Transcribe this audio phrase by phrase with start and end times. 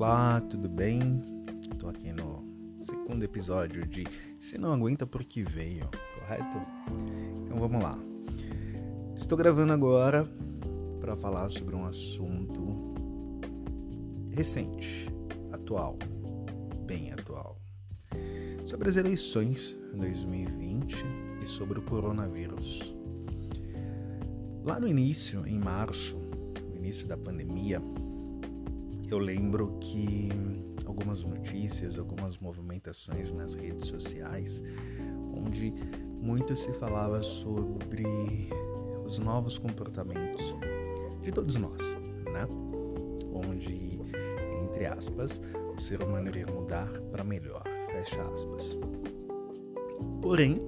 [0.00, 1.00] Olá, tudo bem?
[1.72, 2.44] Estou aqui no
[2.78, 4.04] segundo episódio de
[4.38, 6.56] Se Não Aguenta Porque Veio, correto?
[7.44, 7.98] Então vamos lá.
[9.16, 10.24] Estou gravando agora
[11.00, 12.94] para falar sobre um assunto
[14.30, 15.08] recente,
[15.50, 15.98] atual,
[16.86, 17.58] bem atual,
[18.66, 20.94] sobre as eleições 2020
[21.42, 22.94] e sobre o coronavírus.
[24.62, 26.16] Lá no início, em março,
[26.68, 27.82] no início da pandemia,
[29.10, 30.28] eu lembro que
[30.84, 34.62] algumas notícias, algumas movimentações nas redes sociais,
[35.34, 35.72] onde
[36.20, 38.04] muito se falava sobre
[39.04, 40.54] os novos comportamentos
[41.22, 41.80] de todos nós,
[42.32, 42.46] né?
[43.32, 44.00] Onde,
[44.62, 45.40] entre aspas,
[45.76, 48.78] o ser humano iria mudar para melhor, fecha aspas.
[50.20, 50.60] Porém,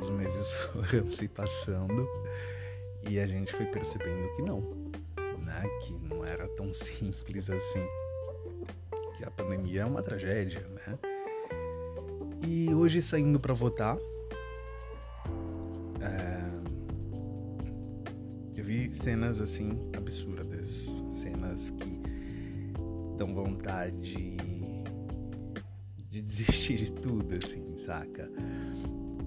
[0.00, 2.08] os meses foram se passando
[3.08, 4.85] e a gente foi percebendo que não,
[5.56, 5.68] né?
[5.80, 7.84] Que não era tão simples assim.
[9.16, 10.98] Que a pandemia é uma tragédia, né?
[12.46, 13.96] E hoje saindo para votar,
[16.00, 16.42] é...
[18.54, 22.00] eu vi cenas assim absurdas, cenas que
[23.16, 24.36] dão vontade
[26.10, 28.30] de desistir de tudo, assim, saca?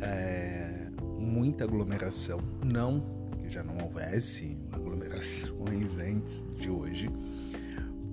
[0.01, 0.87] É...
[1.17, 4.55] Muita aglomeração, não já não houvesse
[5.19, 7.09] aglomerações antes de hoje,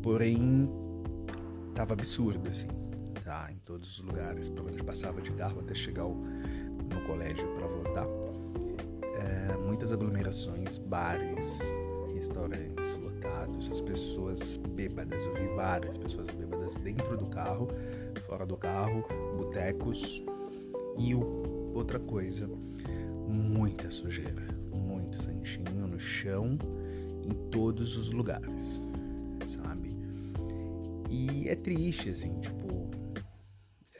[0.03, 0.69] porém
[1.75, 2.69] tava absurdo assim,
[3.25, 3.48] tá?
[3.53, 8.07] Em todos os lugares, por onde passava de carro até chegar no colégio para voltar,
[9.15, 11.61] é, muitas aglomerações, bares,
[12.15, 17.69] restaurantes lotados, as pessoas bêbadas, eu vi várias pessoas bêbadas dentro do carro,
[18.27, 19.05] fora do carro,
[19.37, 20.23] botecos
[20.98, 22.48] e o, outra coisa,
[23.29, 24.57] muita sujeira
[25.17, 26.59] santinho no chão,
[27.27, 28.81] em todos os lugares,
[29.47, 29.91] sabe?
[31.11, 32.91] E é triste, assim, tipo.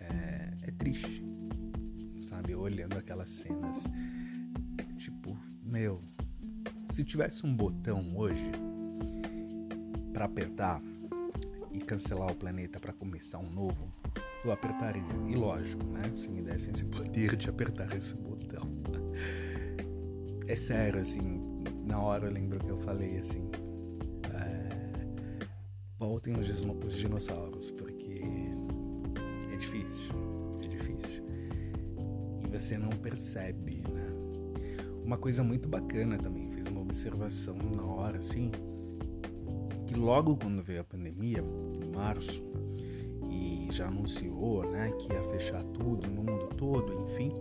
[0.01, 1.25] É, é triste,
[2.29, 2.55] sabe?
[2.55, 3.85] Olhando aquelas cenas.
[4.99, 6.01] Tipo, meu,
[6.93, 8.51] se tivesse um botão hoje
[10.13, 10.81] para apertar
[11.73, 13.93] e cancelar o planeta para começar um novo,
[14.45, 15.03] eu apertaria.
[15.29, 16.03] E lógico, né?
[16.15, 18.77] Se me dessem esse poder de apertar esse botão
[20.49, 21.41] é sério, assim,
[21.87, 23.49] na hora eu lembro que eu falei assim,
[24.35, 25.07] é,
[25.99, 28.23] voltem os, os dinossauros, porque
[29.53, 30.13] é difícil,
[30.63, 31.25] é difícil.
[32.45, 34.09] E você não percebe, né?
[35.05, 38.51] Uma coisa muito bacana também, fiz uma observação na hora, assim,
[39.87, 42.43] que logo quando veio a pandemia, em março,
[43.31, 47.33] e já anunciou, né, que ia fechar tudo no mundo todo, enfim,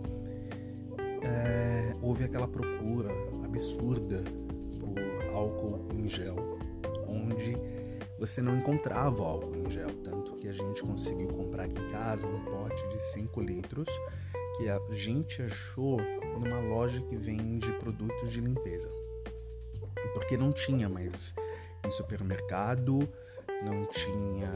[1.22, 3.10] é, houve aquela procura
[3.56, 4.22] absurda
[4.78, 6.36] por álcool em gel,
[7.08, 7.56] onde
[8.18, 12.26] você não encontrava álcool em gel, tanto que a gente conseguiu comprar aqui em casa
[12.26, 13.88] um pote de 5 litros
[14.58, 15.98] que a gente achou
[16.38, 18.90] numa loja que vende produtos de limpeza.
[20.12, 21.34] Porque não tinha mais
[21.84, 23.08] em supermercado,
[23.64, 24.52] não tinha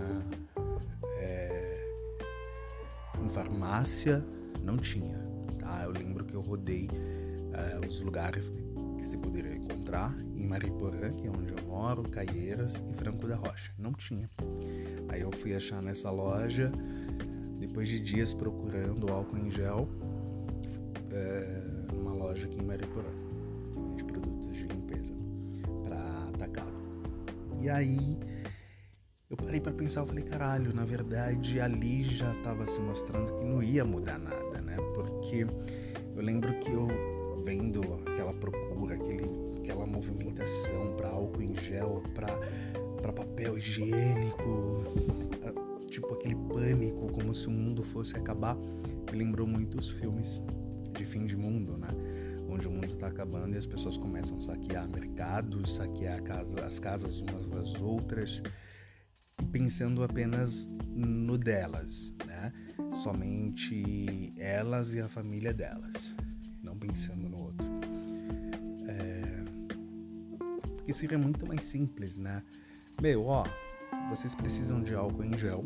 [1.18, 1.88] é,
[3.18, 4.22] em farmácia,
[4.62, 5.18] não tinha.
[5.58, 5.84] Tá?
[5.84, 6.88] Eu lembro que eu rodei
[7.60, 12.80] uh, os lugares que, se poderia encontrar em Mariporã, que é onde eu moro, Caieiras
[12.88, 13.72] e Franco da Rocha.
[13.78, 14.30] Não tinha.
[15.08, 16.70] Aí eu fui achar nessa loja,
[17.58, 19.88] depois de dias procurando álcool em gel,
[21.10, 23.10] uh, numa loja aqui em Mariporã,
[23.72, 25.14] que vende produtos de limpeza
[25.84, 26.72] para atacado.
[27.60, 28.16] E aí
[29.28, 33.44] eu parei para pensar, eu falei, caralho, na verdade ali já estava se mostrando que
[33.44, 34.76] não ia mudar nada, né?
[34.94, 35.46] Porque
[36.16, 36.88] eu lembro que eu
[37.44, 39.24] vendo aquela procura, aquele,
[39.58, 44.84] aquela movimentação para álcool em gel, para papel higiênico,
[45.88, 50.42] tipo aquele pânico, como se o mundo fosse acabar, me lembrou muito os filmes
[50.96, 51.88] de fim de mundo, né?
[52.48, 56.78] Onde o mundo está acabando e as pessoas começam a saquear mercados, saquear casa, as
[56.78, 58.42] casas umas das outras
[59.50, 62.52] pensando apenas no delas, né?
[63.02, 66.14] Somente elas e a família delas,
[66.80, 67.66] pensando no outro.
[68.88, 69.44] É...
[70.76, 72.42] Porque seria muito mais simples, né?
[73.00, 73.44] Meu, ó,
[74.08, 75.64] vocês precisam de álcool em gel,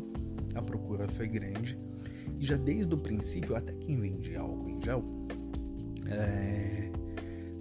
[0.53, 1.77] a procura foi grande,
[2.39, 5.03] e já desde o princípio, até quem vende álcool em gel,
[6.07, 6.91] é...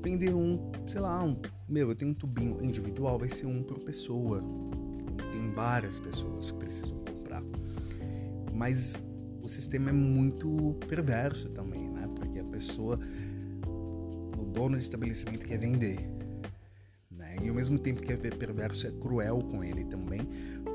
[0.02, 1.36] vender um, sei lá, um,
[1.68, 4.42] meu, eu tenho um tubinho individual, vai ser um por pessoa,
[5.32, 7.42] tem várias pessoas que precisam comprar.
[8.52, 8.94] Mas
[9.42, 12.08] o sistema é muito perverso também, né?
[12.14, 12.98] Porque a pessoa,
[14.44, 15.98] o dono do estabelecimento quer vender,
[17.10, 17.36] né?
[17.42, 20.20] E ao mesmo tempo que é perverso, é cruel com ele também,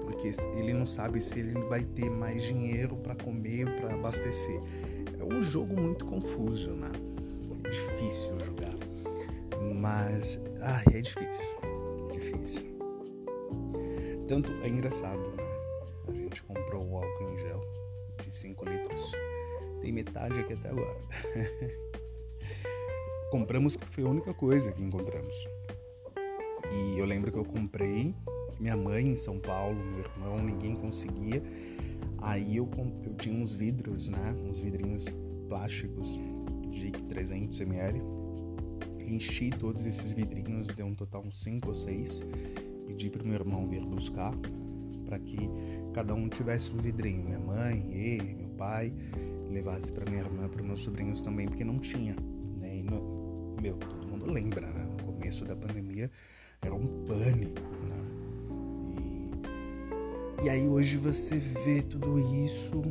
[0.02, 4.60] porque ele não sabe se ele vai ter mais dinheiro para comer, para abastecer.
[5.20, 6.92] É um jogo muito confuso, né?
[7.64, 8.76] É difícil jogar.
[9.76, 11.60] Mas, ai, é difícil.
[12.12, 12.80] Difícil.
[14.28, 15.44] Tanto é engraçado, né?
[16.08, 17.62] A gente comprou o álcool em gel
[18.24, 19.12] de 5 litros.
[19.82, 21.00] Tem metade aqui até agora.
[23.30, 25.36] Compramos foi a única coisa que encontramos.
[26.72, 28.16] E eu lembro que eu comprei,
[28.60, 31.44] minha mãe em São Paulo, meu irmão, ninguém conseguia.
[32.18, 32.68] Aí eu,
[33.04, 34.36] eu tinha uns vidros, né?
[34.48, 35.06] Uns vidrinhos
[35.48, 36.20] plásticos
[36.72, 38.02] de 300 ml.
[39.00, 42.24] Enchi todos esses vidrinhos, deu um total uns 5 ou 6.
[42.88, 44.34] Pedi para meu irmão vir buscar
[45.06, 45.50] para que
[45.94, 47.26] cada um tivesse um vidrinho.
[47.26, 48.92] Minha mãe, ele, meu pai,
[49.52, 52.16] levasse para minha irmã, para meus sobrinhos também, porque não tinha.
[53.62, 54.88] Meu, todo mundo lembra, né?
[54.98, 56.10] No começo da pandemia
[56.62, 57.98] era um pânico, né?
[60.42, 62.82] E, e aí hoje você vê tudo isso.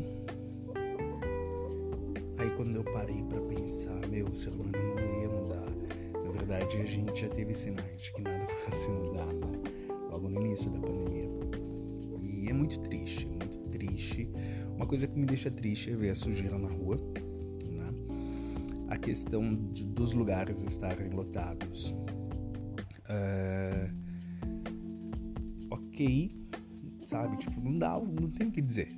[2.36, 5.66] Aí quando eu parei para pensar, meu, o ser humano não ia mudar.
[6.22, 9.62] Na verdade, a gente já teve sinais de que nada fosse mudar, né?
[10.10, 11.30] Logo no início da pandemia.
[12.22, 14.30] E é muito triste, muito triste.
[14.76, 16.98] Uma coisa que me deixa triste é ver a sujeira na rua
[18.88, 21.94] a questão de, dos lugares estarem lotados.
[23.08, 23.90] Uh,
[25.70, 26.30] ok,
[27.06, 27.36] sabe?
[27.38, 28.88] Tipo, não dá, não tem o que dizer,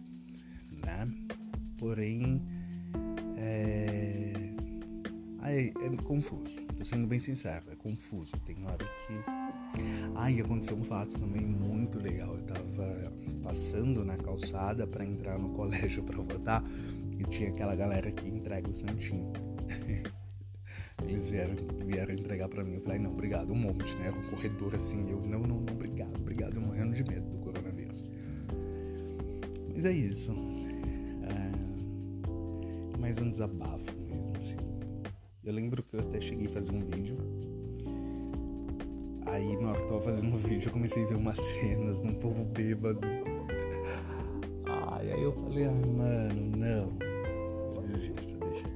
[0.84, 1.08] né?
[1.78, 2.42] Porém,
[3.36, 4.32] é...
[5.40, 6.54] Ai, é confuso.
[6.76, 8.32] Tô sendo bem sincero, é confuso.
[8.44, 9.14] Tem hora que.
[10.14, 12.36] Ai, aconteceu um fato também muito legal.
[12.36, 16.62] Eu tava passando na calçada para entrar no colégio para votar
[17.18, 19.49] e tinha aquela galera que entrega o santinho.
[21.06, 21.56] Eles vieram,
[21.86, 22.74] vieram entregar para mim.
[22.74, 24.10] Eu falei, não, obrigado, um monte, né?
[24.10, 25.08] Um corredor assim.
[25.10, 26.56] Eu, não, não, não, obrigado, obrigado.
[26.56, 28.04] Eu morrendo de medo do coronavírus.
[29.74, 30.32] Mas é isso.
[31.22, 34.56] É mais um desabafo mesmo, assim.
[35.42, 37.16] Eu lembro que eu até cheguei a fazer um vídeo.
[39.26, 42.02] Aí, na hora que eu tava fazendo o vídeo, eu comecei a ver umas cenas
[42.02, 43.00] de um povo bêbado.
[44.66, 46.92] Ai, aí eu falei, ah, mano, não.
[47.74, 48.68] Eu desisto, deixa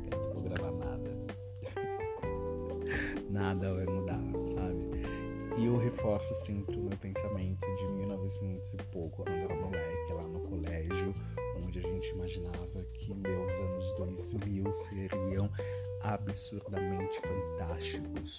[3.34, 4.22] nada vai mudar,
[4.54, 5.58] sabe?
[5.58, 10.12] E eu reforço sempre o meu pensamento de 1900 e pouco, quando eu era moleque,
[10.12, 11.12] lá no colégio,
[11.64, 15.50] onde a gente imaginava que meus anos 2000 seriam
[16.02, 18.38] absurdamente fantásticos,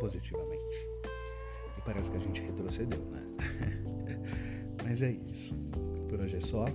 [0.00, 0.88] positivamente.
[1.78, 3.22] E parece que a gente retrocedeu, né?
[4.82, 5.54] Mas é isso.
[6.08, 6.66] Por hoje é só.
[6.66, 6.72] É,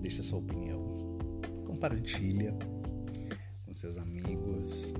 [0.00, 0.80] deixa sua opinião.
[1.66, 2.54] Compartilha
[3.66, 4.94] com seus amigos,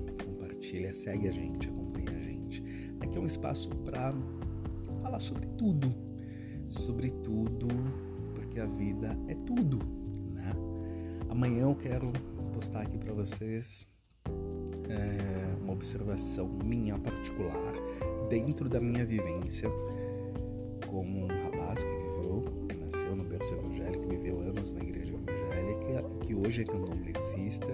[0.67, 2.63] compartilha, segue a gente, acompanha a gente.
[2.99, 4.13] Aqui é um espaço para
[5.01, 5.93] falar sobre tudo,
[6.67, 7.67] sobre tudo,
[8.35, 9.79] porque a vida é tudo,
[10.33, 10.53] né?
[11.29, 12.11] Amanhã eu quero
[12.53, 13.87] postar aqui para vocês
[14.89, 17.73] é, uma observação minha particular
[18.29, 19.69] dentro da minha vivência
[20.85, 22.43] como um rapaz que viveu,
[22.81, 27.67] nasceu no berço evangélico, viveu anos na igreja evangélica, que hoje é candomblessista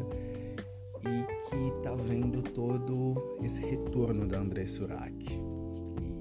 [1.05, 5.24] e que está vendo todo esse retorno da André Surak.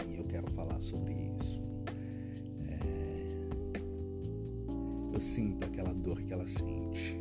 [0.09, 1.59] E eu quero falar sobre isso.
[2.69, 2.79] É...
[5.15, 7.19] Eu sinto aquela dor que ela sente.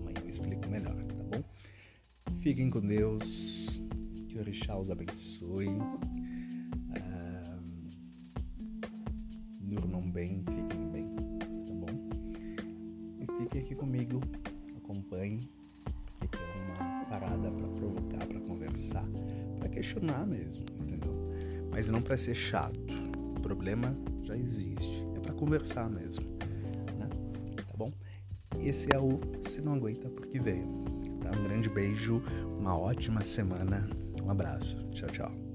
[0.00, 1.44] Amanhã eu explico melhor, tá bom?
[2.40, 3.82] Fiquem com Deus.
[4.28, 5.68] Que o Orixá os abençoe.
[19.98, 21.12] Questionar mesmo, entendeu?
[21.70, 22.78] Mas não para ser chato.
[23.36, 26.24] O problema já existe, é para conversar mesmo,
[26.98, 27.08] né?
[27.56, 27.92] Tá bom?
[28.60, 30.66] Esse é o Se Não Aguenta Porque Veio.
[31.20, 31.30] Tá?
[31.38, 32.22] Um grande beijo,
[32.58, 33.88] uma ótima semana,
[34.22, 34.76] um abraço.
[34.90, 35.47] Tchau, tchau.